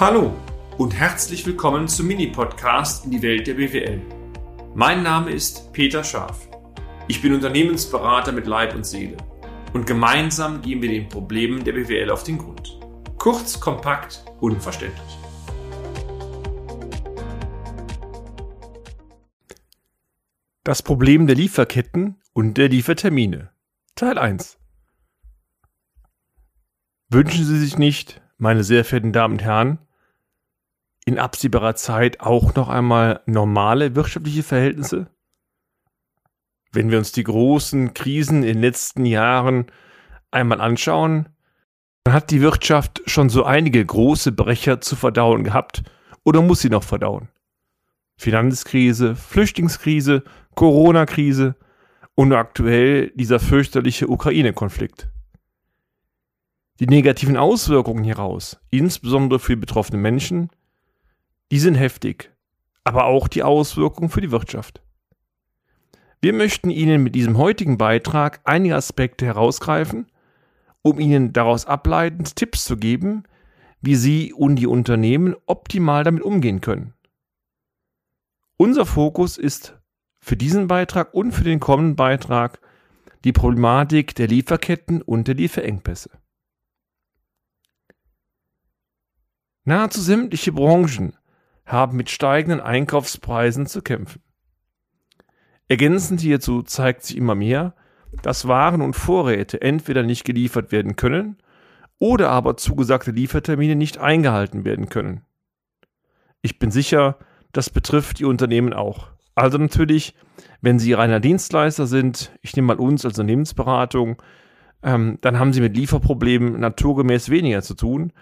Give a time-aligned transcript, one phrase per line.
[0.00, 0.32] Hallo
[0.76, 4.00] und herzlich willkommen zum Mini-Podcast in die Welt der BWL.
[4.76, 6.48] Mein Name ist Peter Scharf.
[7.08, 9.16] Ich bin Unternehmensberater mit Leib und Seele
[9.72, 12.78] und gemeinsam gehen wir den Problemen der BWL auf den Grund.
[13.18, 15.18] Kurz, kompakt, unverständlich.
[20.62, 23.50] Das Problem der Lieferketten und der Liefertermine.
[23.96, 24.60] Teil 1.
[27.08, 29.80] Wünschen Sie sich nicht, meine sehr verehrten Damen und Herren,
[31.08, 35.08] in absehbarer Zeit auch noch einmal normale wirtschaftliche Verhältnisse?
[36.70, 39.66] Wenn wir uns die großen Krisen in den letzten Jahren
[40.30, 41.30] einmal anschauen,
[42.04, 45.82] dann hat die Wirtschaft schon so einige große Brecher zu verdauen gehabt
[46.24, 47.28] oder muss sie noch verdauen.
[48.18, 50.24] Finanzkrise, Flüchtlingskrise,
[50.56, 51.56] Corona-Krise
[52.16, 55.08] und aktuell dieser fürchterliche Ukraine-Konflikt.
[56.80, 60.50] Die negativen Auswirkungen hieraus, insbesondere für betroffene Menschen,
[61.50, 62.30] die sind heftig,
[62.84, 64.82] aber auch die Auswirkungen für die Wirtschaft.
[66.20, 70.06] Wir möchten Ihnen mit diesem heutigen Beitrag einige Aspekte herausgreifen,
[70.82, 73.24] um Ihnen daraus ableitend Tipps zu geben,
[73.80, 76.94] wie Sie und die Unternehmen optimal damit umgehen können.
[78.56, 79.78] Unser Fokus ist
[80.18, 82.60] für diesen Beitrag und für den kommenden Beitrag
[83.24, 86.10] die Problematik der Lieferketten und der Lieferengpässe.
[89.64, 91.17] Nahezu sämtliche Branchen
[91.68, 94.22] haben mit steigenden Einkaufspreisen zu kämpfen.
[95.68, 97.74] Ergänzend hierzu zeigt sich immer mehr,
[98.22, 101.36] dass Waren und Vorräte entweder nicht geliefert werden können
[101.98, 105.22] oder aber zugesagte Liefertermine nicht eingehalten werden können.
[106.40, 107.18] Ich bin sicher,
[107.52, 109.08] das betrifft die Unternehmen auch.
[109.34, 110.14] Also natürlich,
[110.62, 114.22] wenn Sie reiner Dienstleister sind, ich nehme mal uns als Unternehmensberatung,
[114.82, 118.12] ähm, dann haben Sie mit Lieferproblemen naturgemäß weniger zu tun,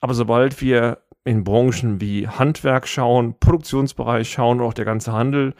[0.00, 5.54] aber sobald wir in Branchen wie Handwerk schauen, Produktionsbereich schauen und auch der ganze Handel,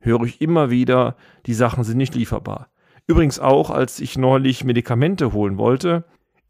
[0.00, 2.68] höre ich immer wieder, die Sachen sind nicht lieferbar.
[3.08, 6.04] Übrigens auch, als ich neulich Medikamente holen wollte,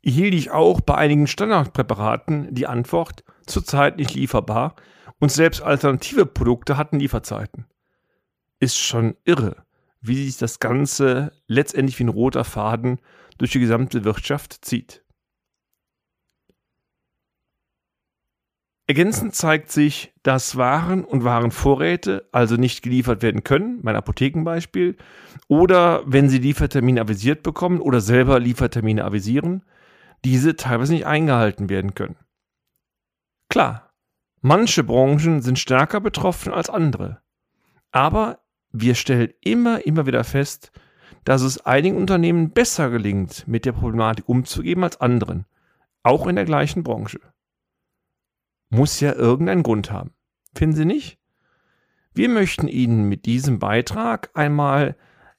[0.05, 4.77] hielt ich auch bei einigen Standardpräparaten die Antwort zurzeit nicht lieferbar
[5.19, 7.65] und selbst alternative Produkte hatten Lieferzeiten.
[8.61, 9.57] Ist schon irre,
[10.03, 13.01] wie sich das Ganze letztendlich wie ein roter Faden
[13.39, 15.03] durch die gesamte Wirtschaft zieht.
[18.89, 24.97] Ergänzend zeigt sich, dass Waren und Warenvorräte also nicht geliefert werden können, mein Apothekenbeispiel,
[25.47, 29.63] oder wenn sie Liefertermine avisiert bekommen oder selber Liefertermine avisieren,
[30.25, 32.17] diese teilweise nicht eingehalten werden können.
[33.51, 33.93] Klar,
[34.41, 37.21] manche Branchen sind stärker betroffen als andere,
[37.93, 38.39] aber
[38.73, 40.73] wir stellen immer, immer wieder fest,
[41.25, 45.45] dass es einigen Unternehmen besser gelingt, mit der Problematik umzugehen als anderen,
[46.03, 47.21] auch in der gleichen Branche
[48.71, 50.13] muss ja irgendeinen Grund haben.
[50.55, 51.19] Finden Sie nicht?
[52.15, 54.97] Wir möchten Ihnen mit diesem Beitrag einmal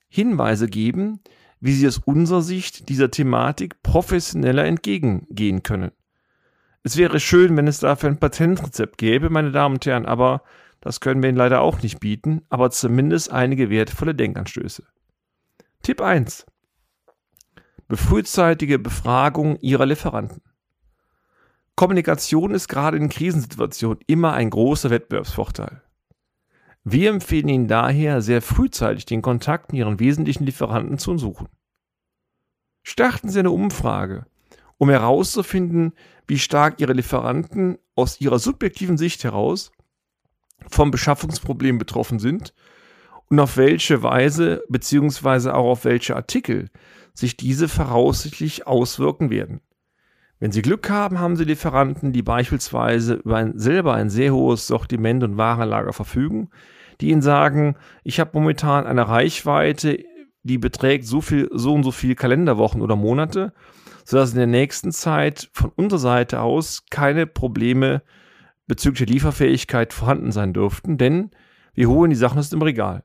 [0.07, 1.19] Hinweise geben,
[1.59, 5.91] wie Sie aus unserer Sicht dieser Thematik professioneller entgegengehen können.
[6.83, 10.43] Es wäre schön, wenn es dafür ein Patentrezept gäbe, meine Damen und Herren, aber
[10.81, 14.83] das können wir Ihnen leider auch nicht bieten, aber zumindest einige wertvolle Denkanstöße.
[15.83, 16.45] Tipp 1.
[17.89, 20.41] Befrühzeitige Befragung Ihrer Lieferanten.
[21.79, 25.81] Kommunikation ist gerade in Krisensituationen immer ein großer Wettbewerbsvorteil.
[26.83, 31.47] Wir empfehlen Ihnen daher, sehr frühzeitig den Kontakt mit Ihren wesentlichen Lieferanten zu suchen.
[32.83, 34.25] Starten Sie eine Umfrage,
[34.77, 35.93] um herauszufinden,
[36.27, 39.71] wie stark Ihre Lieferanten aus ihrer subjektiven Sicht heraus
[40.67, 42.53] vom Beschaffungsproblem betroffen sind
[43.29, 45.51] und auf welche Weise bzw.
[45.51, 46.71] auch auf welche Artikel
[47.13, 49.61] sich diese voraussichtlich auswirken werden.
[50.39, 54.67] Wenn Sie Glück haben, haben Sie Lieferanten, die beispielsweise über ein, selber ein sehr hohes
[54.67, 56.49] Sortiment und Warenlager verfügen,
[57.01, 59.99] die Ihnen sagen, ich habe momentan eine Reichweite,
[60.43, 63.53] die beträgt so viel, so und so viel Kalenderwochen oder Monate,
[64.05, 68.01] sodass in der nächsten Zeit von unserer Seite aus keine Probleme
[68.65, 71.31] bezüglich der Lieferfähigkeit vorhanden sein dürften, denn
[71.73, 73.03] wir holen die Sachen aus dem Regal.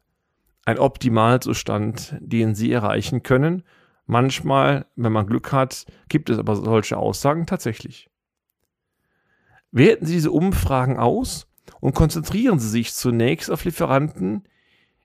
[0.64, 3.64] Ein Optimalzustand, den Sie erreichen können
[4.06, 8.10] Manchmal, wenn man Glück hat, gibt es aber solche Aussagen tatsächlich.
[9.70, 11.48] Werten Sie diese Umfragen aus
[11.80, 14.44] und konzentrieren Sie sich zunächst auf Lieferanten,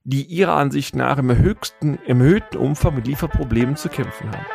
[0.03, 4.45] die Ihrer Ansicht nach im, höchsten, im erhöhten Umfang mit Lieferproblemen zu kämpfen haben.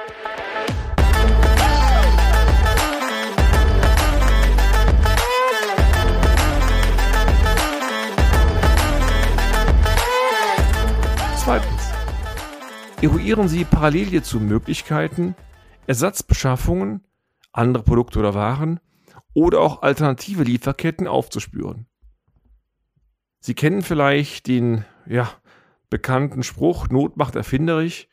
[13.04, 15.34] Eruieren Sie parallel hierzu Möglichkeiten,
[15.86, 17.02] Ersatzbeschaffungen,
[17.52, 18.80] andere Produkte oder Waren
[19.34, 21.86] oder auch alternative Lieferketten aufzuspüren.
[23.40, 25.28] Sie kennen vielleicht den ja,
[25.90, 28.08] bekannten Spruch, Not macht erfinderisch.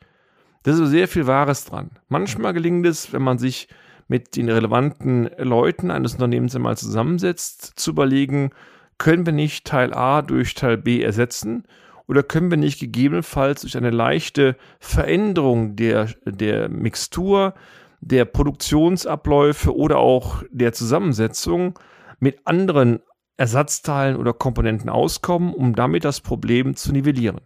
[0.62, 1.92] Da ist so sehr viel Wahres dran.
[2.08, 3.68] Manchmal gelingt es, wenn man sich
[4.08, 8.50] mit den relevanten Leuten eines Unternehmens einmal zusammensetzt, zu überlegen,
[8.98, 11.64] können wir nicht Teil A durch Teil B ersetzen
[12.06, 17.54] oder können wir nicht gegebenenfalls durch eine leichte Veränderung der, der Mixtur,
[18.00, 21.78] der Produktionsabläufe oder auch der Zusammensetzung
[22.18, 23.00] mit anderen
[23.36, 27.40] Ersatzteilen oder Komponenten auskommen, um damit das Problem zu nivellieren.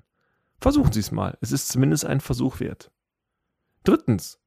[0.61, 1.37] Versuchen Sie es mal.
[1.41, 2.91] Es ist zumindest ein Versuch wert.
[3.85, 4.41] Drittens.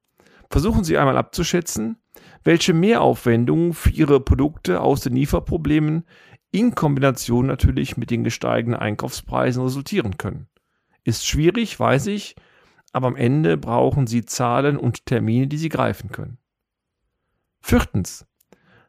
[0.52, 1.98] Versuchen Sie einmal abzuschätzen,
[2.44, 6.06] welche Mehraufwendungen für Ihre Produkte aus den Lieferproblemen
[6.52, 10.48] in Kombination natürlich mit den gesteigenden Einkaufspreisen resultieren können.
[11.04, 12.36] Ist schwierig, weiß ich,
[12.92, 16.38] aber am Ende brauchen Sie Zahlen und Termine, die Sie greifen können.
[17.62, 18.26] Viertens.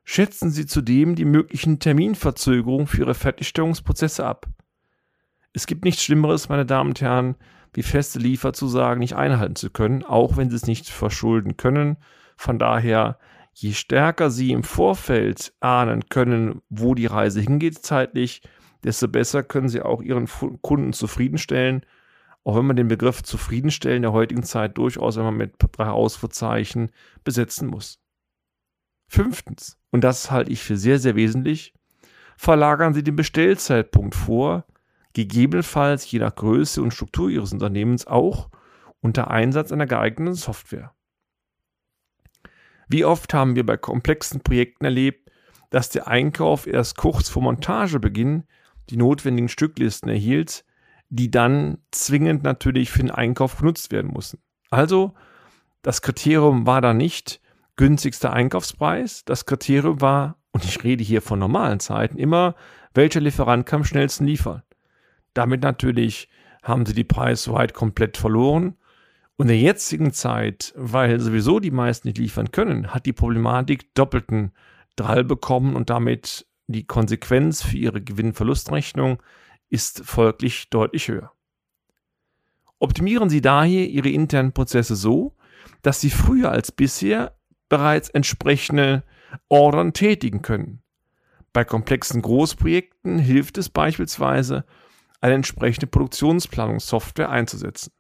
[0.05, 4.47] Schätzen Sie zudem die möglichen Terminverzögerungen für Ihre Fertigstellungsprozesse ab.
[5.53, 7.37] Es gibt nichts Schlimmeres, meine Damen und Herren,
[7.75, 11.97] wie feste Lieferzusagen nicht einhalten zu können, auch wenn Sie es nicht verschulden können.
[12.37, 13.19] Von daher
[13.61, 18.41] je stärker sie im Vorfeld ahnen können, wo die Reise hingeht zeitlich,
[18.85, 20.29] desto besser können sie auch ihren
[20.63, 21.85] Kunden zufriedenstellen.
[22.43, 26.91] Auch wenn man den Begriff zufriedenstellen der heutigen Zeit durchaus immer mit drei Ausrufezeichen
[27.23, 28.01] besetzen muss.
[29.09, 31.75] Fünftens, und das halte ich für sehr, sehr wesentlich,
[32.39, 34.65] verlagern Sie den Bestellzeitpunkt vor,
[35.13, 38.49] gegebenenfalls je nach Größe und Struktur Ihres Unternehmens auch
[39.01, 40.95] unter Einsatz einer geeigneten Software.
[42.93, 45.31] Wie oft haben wir bei komplexen Projekten erlebt,
[45.71, 48.43] dass der Einkauf erst kurz vor Montagebeginn
[48.91, 50.65] die notwendigen Stücklisten erhielt,
[51.09, 54.41] die dann zwingend natürlich für den Einkauf genutzt werden mussten.
[54.71, 55.15] Also,
[55.83, 57.41] das Kriterium war da nicht
[57.77, 62.57] günstigster Einkaufspreis, das Kriterium war, und ich rede hier von normalen Zeiten, immer,
[62.93, 64.65] welcher Lieferant kann am schnellsten liefern.
[65.33, 66.29] Damit natürlich
[66.65, 68.75] haben sie die Preiswahrheit komplett verloren
[69.41, 73.95] und in der jetzigen Zeit, weil sowieso die meisten nicht liefern können, hat die Problematik
[73.95, 74.53] doppelten
[74.97, 79.23] Drall bekommen und damit die Konsequenz für ihre Gewinn-Verlustrechnung
[79.71, 81.33] ist folglich deutlich höher.
[82.81, 85.35] Optimieren Sie daher Ihre internen Prozesse so,
[85.81, 87.35] dass Sie früher als bisher
[87.71, 89.05] bereits entsprechende
[89.49, 90.83] Ordern tätigen können.
[91.55, 94.67] Bei komplexen Großprojekten hilft es beispielsweise,
[95.23, 97.91] eine entsprechende Produktionsplanungssoftware einzusetzen.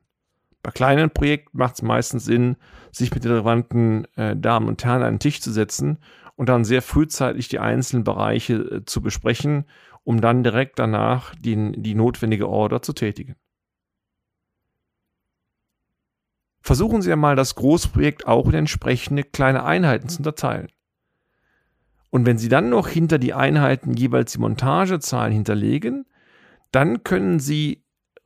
[0.62, 2.57] Bei kleinen Projekten macht es meistens Sinn,
[2.93, 5.99] sich mit den relevanten äh, Damen und Herren an einen Tisch zu setzen
[6.37, 9.65] und dann sehr frühzeitig die einzelnen Bereiche äh, zu besprechen,
[10.05, 13.37] um dann direkt danach die, die notwendige Order zu tätigen.
[16.63, 20.69] Versuchen Sie einmal das Großprojekt auch in entsprechende kleine Einheiten zu unterteilen.
[22.11, 26.06] Und wenn Sie dann noch hinter die Einheiten jeweils die Montagezahlen hinterlegen,
[26.71, 27.80] dann können Sie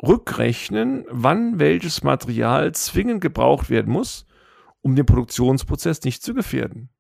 [0.07, 4.27] rückrechnen, wann welches Material zwingend gebraucht werden muss,
[4.81, 6.91] um den Produktionsprozess nicht zu gefährden.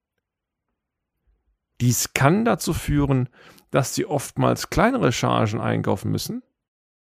[1.80, 3.28] Dies kann dazu führen,
[3.70, 6.42] dass Sie oftmals kleinere Chargen einkaufen müssen,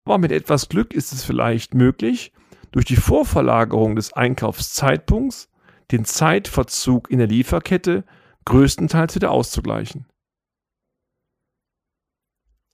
[0.06, 2.32] aber mit etwas Glück ist es vielleicht möglich,
[2.72, 5.50] durch die Vorverlagerung des Einkaufszeitpunkts
[5.92, 8.06] den Zeitverzug in der Lieferkette
[8.46, 10.06] größtenteils wieder auszugleichen.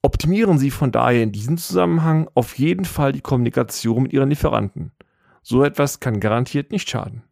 [0.01, 4.91] Optimieren Sie von daher in diesem Zusammenhang auf jeden Fall die Kommunikation mit Ihren Lieferanten.
[5.41, 7.23] So etwas kann garantiert nicht schaden.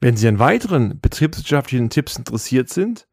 [0.00, 3.08] Wenn Sie an weiteren betriebswirtschaftlichen Tipps interessiert sind,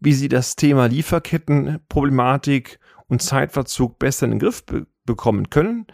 [0.00, 2.78] wie Sie das Thema Lieferkettenproblematik
[3.08, 5.86] und Zeitverzug besser in den Griff be bekommen können,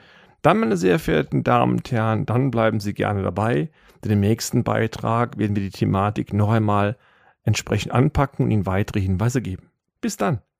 [0.42, 3.70] dann, meine sehr verehrten Damen und Herren, dann bleiben Sie gerne dabei,
[4.04, 6.96] denn im nächsten Beitrag werden wir die Thematik noch einmal
[7.42, 9.70] entsprechend anpacken und Ihnen weitere Hinweise geben.
[10.00, 10.40] Bis dann!